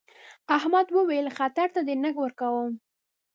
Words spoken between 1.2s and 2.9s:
خطر ته دې نه ورکوم.